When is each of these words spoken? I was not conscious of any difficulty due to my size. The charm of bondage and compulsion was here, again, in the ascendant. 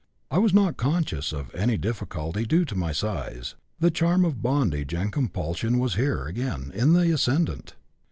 I 0.31 0.39
was 0.39 0.51
not 0.51 0.77
conscious 0.77 1.31
of 1.31 1.53
any 1.53 1.77
difficulty 1.77 2.43
due 2.47 2.65
to 2.65 2.75
my 2.75 2.91
size. 2.91 3.53
The 3.79 3.91
charm 3.91 4.25
of 4.25 4.41
bondage 4.41 4.95
and 4.95 5.13
compulsion 5.13 5.77
was 5.77 5.93
here, 5.93 6.25
again, 6.25 6.71
in 6.73 6.93
the 6.93 7.13
ascendant. 7.13 7.75